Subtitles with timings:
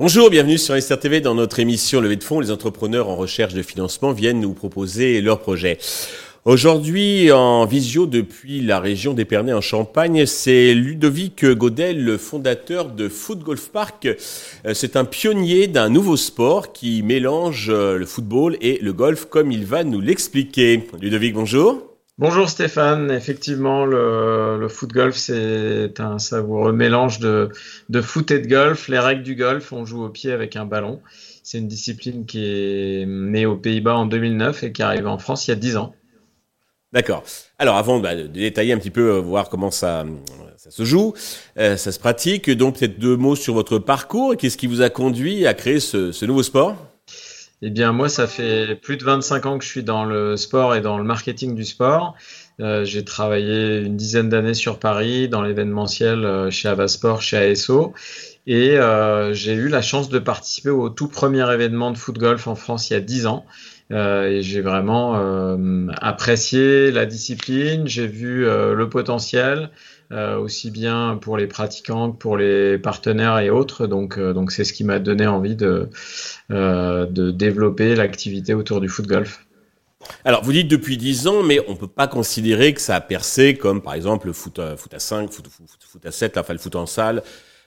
[0.00, 2.38] Bonjour, bienvenue sur Esther TV dans notre émission Levée de fonds.
[2.38, 5.76] Les entrepreneurs en recherche de financement viennent nous proposer leurs projets.
[6.44, 13.08] Aujourd'hui, en visio depuis la région d'Épernay en Champagne, c'est Ludovic Godel, le fondateur de
[13.08, 14.06] Foot Golf Park.
[14.06, 19.24] Euh, c'est un pionnier d'un nouveau sport qui mélange euh, le football et le golf
[19.24, 20.86] comme il va nous l'expliquer.
[21.02, 21.87] Ludovic, bonjour.
[22.18, 27.48] Bonjour Stéphane, effectivement le, foot golf c'est un savoureux mélange de,
[28.02, 28.88] foot et de golf.
[28.88, 31.00] Les règles du golf, on joue au pied avec un ballon.
[31.44, 35.46] C'est une discipline qui est née aux Pays-Bas en 2009 et qui arrive en France
[35.46, 35.94] il y a 10 ans.
[36.92, 37.22] D'accord.
[37.56, 40.04] Alors avant bah, de détailler un petit peu, euh, voir comment ça,
[40.56, 41.14] se joue,
[41.56, 44.36] euh, ça se pratique, donc peut-être deux mots sur votre parcours.
[44.36, 46.97] Qu'est-ce qui vous a conduit à créer ce nouveau sport?
[47.60, 50.76] Eh bien, moi, ça fait plus de 25 ans que je suis dans le sport
[50.76, 52.14] et dans le marketing du sport.
[52.60, 57.94] Euh, j'ai travaillé une dizaine d'années sur Paris dans l'événementiel euh, chez Avasport, chez ASO.
[58.46, 62.46] Et euh, j'ai eu la chance de participer au tout premier événement de foot golf
[62.46, 63.44] en France il y a 10 ans.
[63.90, 69.70] Euh, et j'ai vraiment euh, apprécié la discipline, j'ai vu euh, le potentiel,
[70.10, 73.86] aussi bien pour les pratiquants que pour les partenaires et autres.
[73.86, 75.90] Donc, donc c'est ce qui m'a donné envie de,
[76.48, 79.44] de développer l'activité autour du foot golf.
[80.24, 83.02] Alors, vous dites depuis 10 ans, mais on ne peut pas considérer que ça a
[83.02, 86.76] percé comme, par exemple, le foot, à 5, foot, foot, à 7, enfin le foot
[86.76, 87.22] en salle.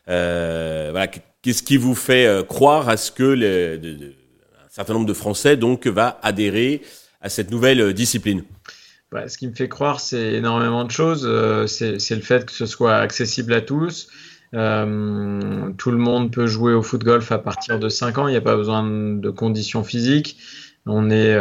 [0.08, 1.08] voilà,
[1.44, 4.16] qu'est-ce qui vous fait croire à ce que les,
[4.72, 6.81] certain nombre de Français donc va adhérer
[7.19, 8.44] à cette nouvelle euh, discipline
[9.11, 11.25] bah, Ce qui me fait croire, c'est énormément de choses.
[11.25, 14.08] Euh, c'est le fait que ce soit accessible à tous.
[14.53, 18.27] Euh, tout le monde peut jouer au foot golf à partir de 5 ans.
[18.27, 20.38] Il n'y a pas besoin de conditions physiques.
[20.86, 21.36] On est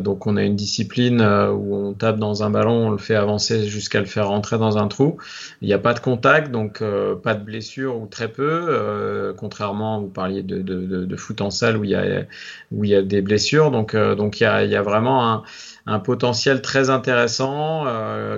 [0.00, 3.14] donc on a une discipline euh, où on tape dans un ballon, on le fait
[3.14, 5.18] avancer jusqu'à le faire rentrer dans un trou.
[5.62, 9.34] Il n'y a pas de contact, donc euh, pas de blessure ou très peu.
[9.36, 13.70] contrairement, vous parliez de, foot en salle où il y a des blessures.
[13.70, 15.44] Donc donc il y a, il vraiment
[15.86, 17.84] un, potentiel très intéressant,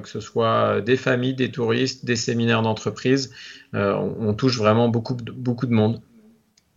[0.02, 3.32] que ce soit des familles, des touristes, des séminaires d'entreprise.
[3.72, 6.00] On, touche vraiment beaucoup de monde.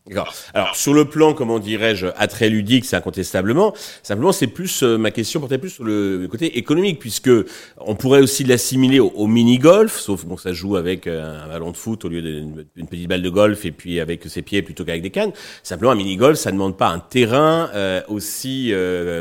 [0.08, 0.34] D'accord.
[0.56, 3.76] Alors sur le plan, comment dirais-je, attrait ludique, c'est incontestablement.
[4.02, 7.30] Simplement, c'est plus euh, ma question portait plus sur le, côté économique, puisque
[7.78, 11.70] on pourrait aussi l'assimiler au, mini golf, sauf bon, ça joue avec euh, un ballon
[11.70, 14.86] de foot au lieu d'une petite balle de golf et puis avec ses pieds plutôt
[14.86, 15.34] qu'avec des cannes.
[15.62, 18.74] Simplement, un mini golf, ça demande pas un terrain euh, aussi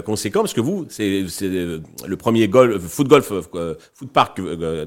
[0.07, 4.39] conséquent, parce que vous, c'est le premier golf, foot golf, foot park,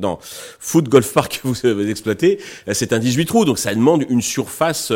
[0.01, 2.39] non, foot golf park que vous, vous exploitez,
[2.71, 4.91] c'est un 18 trous, donc ça demande une surface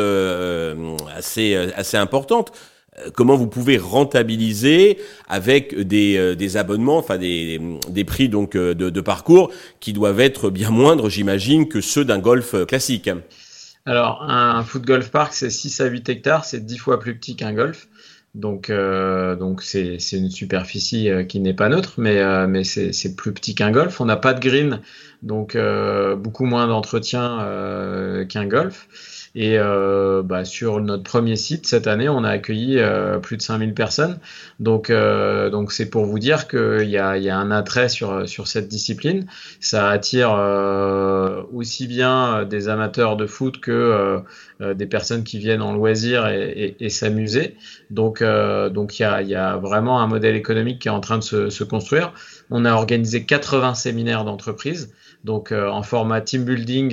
[1.14, 2.52] assez, euh, assez importante
[2.98, 4.98] euh, comment vous pouvez rentabiliser
[5.28, 9.50] avec des, euh, des abonnements, enfin des, des prix donc de, parcours
[9.80, 13.10] qui doivent être bien moindres, j'imagine, que ceux d'un golf classique.
[13.86, 17.36] Alors, un foot golf park, c'est 6 à 8 hectares, c'est 10 fois plus petit
[17.36, 17.88] qu'un golf.
[18.34, 23.32] Donc, euh, donc c'est, une superficie qui n'est pas neutre, mais, mais c'est, c'est plus
[23.32, 24.00] petit qu'un golf.
[24.00, 24.80] On n'a pas de green,
[25.22, 25.56] donc
[26.16, 27.38] beaucoup moins d'entretien
[28.28, 28.88] qu'un golf.
[29.34, 33.42] Et euh, bah, sur notre premier site cette année, on a accueilli euh, plus de
[33.42, 34.18] 5000 personnes.
[34.58, 38.28] Donc, euh, donc c'est pour vous dire qu'il y a, y a un attrait sur,
[38.28, 39.26] sur cette discipline.
[39.60, 40.30] Ça attire
[41.52, 44.20] aussi bien des amateurs de foot que
[44.60, 47.54] des personnes qui viennent en loisir et, et, s'amuser.
[47.90, 51.18] Donc, donc il y a, y a vraiment un modèle économique qui est en train
[51.18, 52.12] de se, se construire.
[52.50, 54.92] On a organisé 80 séminaires d'entreprise.
[55.24, 56.92] Donc en format team building,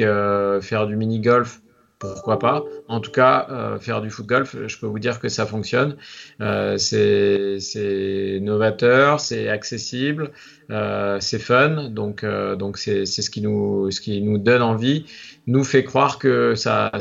[0.62, 1.62] faire du mini golf,
[2.00, 2.63] pourquoi pas.
[2.88, 5.96] En tout cas, euh, faire du foot golf, je peux vous dire que ça fonctionne.
[6.41, 10.31] Euh, c'est novateur, c'est accessible,
[10.72, 11.90] euh, c'est fun.
[11.90, 12.25] Donc,
[12.75, 15.06] c'est ce qui nous donne envie,
[15.47, 16.91] nous fait croire que ça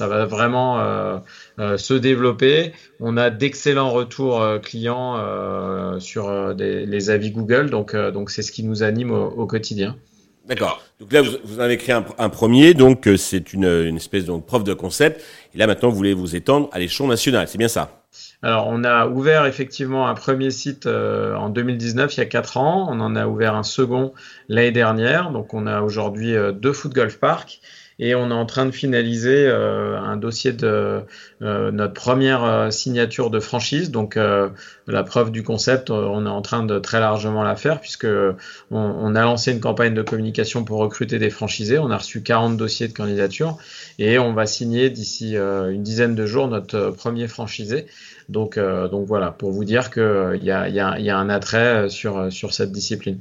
[0.00, 1.22] va vraiment
[1.58, 2.72] se développer.
[3.00, 7.70] On a d'excellents retours clients sur les avis Google.
[7.70, 7.94] Donc
[8.30, 9.96] c'est ce qui nous anime au quotidien.
[10.46, 10.82] D'accord.
[11.00, 14.32] Donc là, vous, vous avez créé un, premier, donc euh, c'est une, une, espèce de
[14.38, 15.22] preuve de concept.
[15.54, 17.48] Et là, maintenant, vous voulez vous étendre à l'échelon national.
[17.48, 18.04] C'est bien ça
[18.42, 22.58] alors, on a ouvert effectivement un premier site euh, en 2019, il y a quatre
[22.58, 22.86] ans.
[22.90, 24.12] On en a ouvert un second
[24.48, 25.30] l'année dernière.
[25.30, 27.60] Donc, on a aujourd'hui euh, deux foot golf parks
[27.98, 31.02] et on est en train de finaliser euh, un dossier de
[31.42, 33.90] euh, notre première euh, signature de franchise.
[33.90, 34.16] Donc
[34.86, 38.06] la preuve du concept, on est en train de très largement la faire puisque
[38.70, 41.78] on, a lancé une campagne de communication pour recruter des franchisés.
[41.78, 43.56] On a reçu 40 dossiers de candidature
[43.98, 47.86] et on va signer d'ici une dizaine de jours notre premier franchisé.
[48.28, 52.30] Donc, donc voilà, pour vous dire qu'il y a, y, y a un attrait sur,
[52.32, 53.18] sur cette discipline.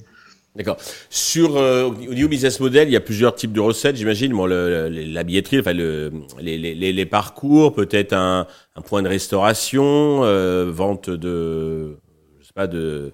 [0.56, 0.78] D'accord.
[1.10, 4.34] Sur euh, au niveau business model, il y a plusieurs types de recettes, j'imagine.
[4.34, 8.46] Bon, le, la billetterie, enfin le, les, les, les parcours, peut-être un,
[8.76, 11.98] un, point de restauration, euh, vente de,
[12.40, 13.14] je sais pas de,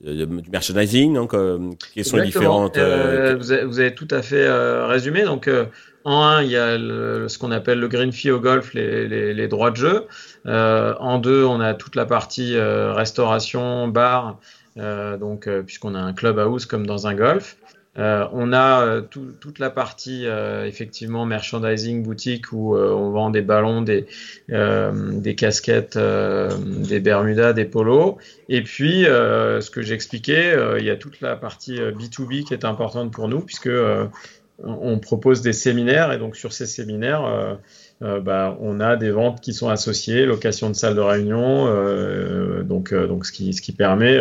[0.00, 1.34] du merchandising, donc
[1.92, 2.76] qui sont différentes.
[2.78, 4.48] Euh, vous, avez, vous, avez, tout à fait
[4.86, 5.24] résumé.
[5.24, 5.50] Donc
[6.04, 9.34] en un, il y a ce qu'on appelle le green fee au golf, les, les,
[9.34, 10.04] les droits de jeu.
[10.44, 14.32] en deux, on a toute la partie restauration, bar euh,
[14.76, 17.56] donc euh, puisqu'on a un clubhouse comme dans un golf.
[17.98, 20.26] Euh, on a toute la partie
[20.66, 24.06] effectivement merchandising boutique où on vend des ballons, des,
[24.50, 28.16] des casquettes, des bermudas, des polos.
[28.50, 33.12] Et puis, ce que j'expliquais, il y a toute la partie B2B qui est importante
[33.12, 33.70] pour nous puisque
[34.62, 37.58] on propose des séminaires et donc sur ces séminaires,
[38.02, 42.62] euh, bah, on a des ventes qui sont associées, location de salle de réunion, euh,
[42.62, 44.18] donc, euh, donc ce, qui, permet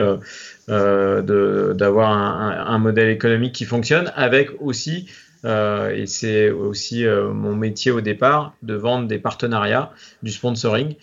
[0.67, 5.07] d'avoir un, modèle économique qui fonctionne avec aussi
[5.43, 9.91] et c'est aussi mon métier au départ de vendre des partenariats,
[10.23, 10.95] du sponsoring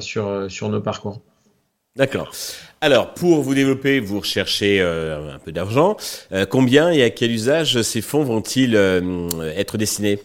[0.00, 1.22] sur nos parcours.
[1.96, 2.32] D'accord.
[2.82, 5.96] Alors, pour vous développer, vous recherchez un peu d'argent.
[6.50, 8.74] combien et à quel usage ces fonds vont-ils
[9.56, 10.18] être destinés?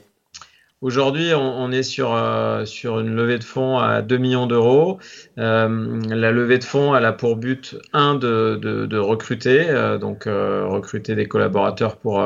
[0.82, 5.00] Aujourd'hui, on, est sur, euh, sur une levée de fonds à 2 millions d'euros.
[5.40, 10.26] Euh, la levée de fonds, elle a pour but, un, de, de, recruter, euh, donc
[10.26, 12.24] recruter des collaborateurs pour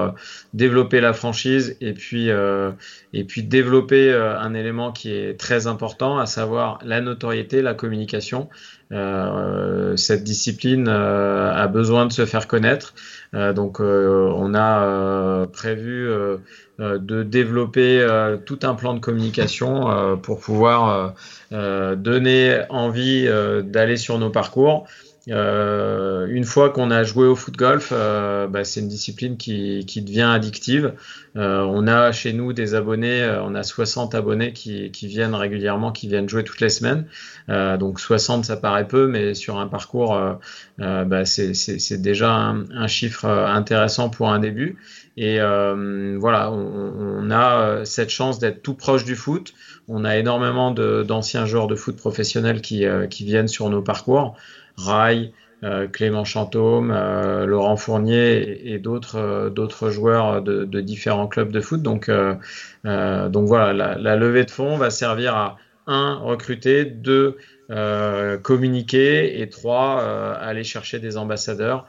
[0.53, 6.25] développer la franchise et puis, et puis développer un élément qui est très important, à
[6.25, 8.50] savoir la notoriété, la communication.
[8.92, 12.94] Cette discipline a besoin de se faire connaître.
[13.34, 16.10] donc, on a prévu
[16.82, 21.14] euh, de développer euh, tout un plan de communication euh, pour pouvoir
[21.52, 23.28] donner envie
[23.64, 24.88] d'aller sur nos parcours.
[25.30, 29.86] Euh, une fois qu'on a joué au foot golf, euh, bah, c'est une discipline qui,
[29.86, 30.96] qui devient addictive.
[31.36, 35.92] Euh, on a chez nous des abonnés, on a 60 abonnés qui, qui, viennent régulièrement,
[35.92, 37.06] qui viennent jouer toutes les semaines.
[37.48, 40.20] donc 60, ça paraît peu, mais sur un parcours,
[40.80, 44.78] bah, c'est déjà un, un, chiffre intéressant pour un début.
[45.18, 49.54] Et voilà, on, on, a cette chance d'être tout proche du foot.
[49.88, 54.36] On a énormément d'anciens joueurs de foot professionnels qui, qui viennent sur nos parcours.
[54.78, 55.34] Rai,
[55.64, 61.62] euh, Clément Chantôme, euh, Laurent Fournier et, d'autres euh, d'autres joueurs de, différents clubs de
[61.62, 61.84] foot.
[61.84, 67.38] Donc donc voilà, la, levée de fonds va servir à un recruter, deux
[68.42, 70.02] communiquer et trois
[70.36, 71.88] aller chercher des ambassadeurs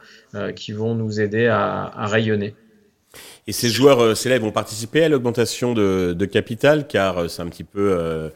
[0.55, 2.55] qui vont nous aider à, rayonner.
[3.47, 8.31] Et ces joueurs célèbres vont participer à l'augmentation de, capital car c'est un petit peu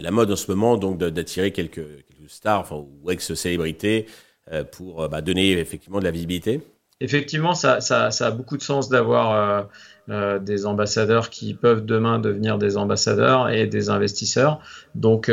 [0.00, 1.84] la, mode en ce moment donc d'attirer quelques
[2.28, 4.06] stars ou ex-célébrités
[4.52, 6.60] euh, pour euh, bah, donner effectivement de la visibilité
[7.00, 9.68] Effectivement, ça, a beaucoup de sens d'avoir
[10.08, 14.60] euh, des ambassadeurs qui peuvent demain devenir des ambassadeurs et des investisseurs.
[14.94, 15.30] Donc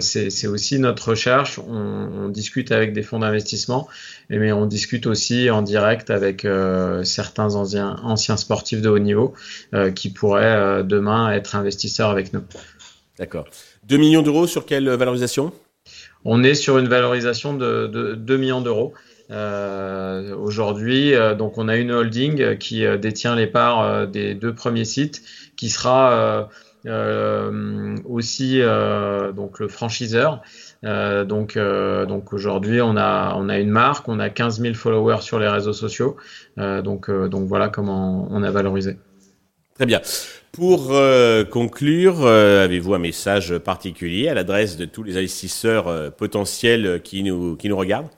[0.00, 1.58] c'est aussi notre recherche.
[1.58, 3.88] On, discute avec des fonds d'investissement,
[4.30, 6.46] mais on discute aussi en direct avec
[7.02, 9.34] certains anciens sportifs de haut niveau
[9.96, 12.44] qui pourraient demain être investisseurs avec nous.
[13.18, 13.46] D'accord.
[13.88, 15.52] 2 millions d'euros sur quelle valorisation?
[16.24, 18.94] On est sur une valorisation de, de 2 millions d'euros.
[19.30, 24.54] Euh, aujourd'hui, euh, donc on a une holding qui euh, détient les parts des deux
[24.54, 25.22] premiers sites,
[25.56, 26.48] qui sera
[28.04, 28.60] aussi
[29.34, 30.42] donc le franchiseur.
[30.82, 35.38] donc donc aujourd'hui, on a on a une marque, on a 15 000 followers sur
[35.38, 36.16] les réseaux sociaux.
[36.58, 38.98] donc donc voilà comment on a valorisé.
[39.74, 40.00] Très bien.
[40.52, 46.10] Pour euh, conclure, euh, avez-vous un message particulier à l'adresse de tous les investisseurs euh,
[46.10, 48.08] potentiels qui nous, qui nous regardent?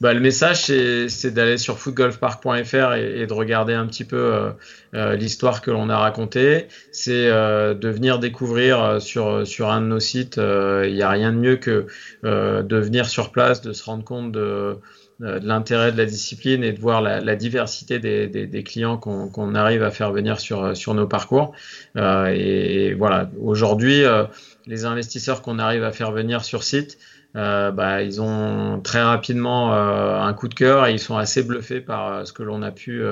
[0.00, 0.66] Bah, le message,
[1.08, 4.50] c'est d'aller sur footgolfpark.fr et, de regarder un petit peu
[4.92, 6.66] l'histoire que l'on a racontée.
[6.90, 10.38] C'est de venir découvrir sur, sur un de nos sites.
[10.38, 11.86] Il n'y a rien de mieux que
[12.24, 14.76] de venir sur place, de se rendre compte de
[15.20, 18.96] de l'intérêt de la discipline et de voir la, la diversité des, des, des clients
[18.96, 21.52] qu'on arrive à faire venir sur, sur nos parcours.
[21.96, 24.24] Euh, et voilà, aujourd'hui, euh,
[24.66, 26.98] les investisseurs qu'on arrive à faire venir sur site,
[27.34, 31.80] euh, bah, ils ont très rapidement un coup de cœur et ils sont assez bluffés
[31.80, 33.02] par ce que l'on a pu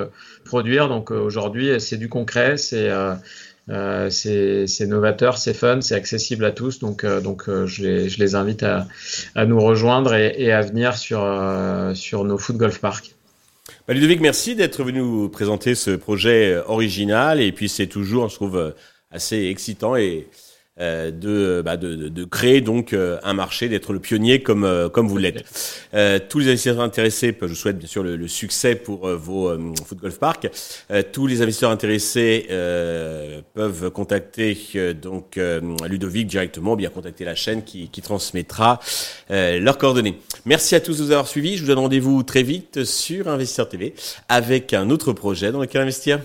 [0.45, 0.89] produire.
[0.89, 2.89] Donc aujourd'hui, c'est du concret, c'est
[3.69, 6.79] euh, c'est novateur, c'est fun, c'est accessible à tous.
[6.79, 8.87] Donc, euh, euh, je, les, invite à,
[9.45, 13.15] nous rejoindre et, à venir sur, nos foot golf park.
[13.87, 17.39] Bah, Ludovic, merci d'être venu nous présenter ce projet original.
[17.39, 18.73] Et puis, c'est toujours, je trouve,
[19.11, 20.27] assez excitant et
[20.79, 25.07] de, bah de, de, créer donc euh, un marché, d'être le pionnier comme euh, comme
[25.07, 25.43] vous l'êtes.
[26.29, 29.51] tous les investisseurs intéressés, je vous souhaite bien sûr le, succès pour vos
[29.85, 30.49] foot golf park.
[31.11, 32.47] tous les investisseurs intéressés
[33.53, 34.57] peuvent contacter
[34.99, 35.39] donc
[35.87, 38.79] Ludovic directement, ou bien contacter la chaîne qui, qui transmettra
[39.29, 40.17] leurs coordonnées.
[40.45, 41.57] Merci à tous de nous avoir suivis.
[41.57, 43.93] Je vous donne rendez-vous très vite sur Investisseur TV
[44.29, 46.19] avec un autre projet dans lequel investir.